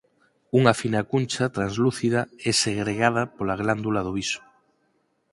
Unha 0.59 0.73
fina 0.81 1.01
cuncha 1.11 1.45
translúcida 1.57 2.21
é 2.49 2.51
segregada 2.63 3.23
pola 3.35 3.59
glándula 3.61 3.99
do 4.07 4.11
biso. 4.17 4.41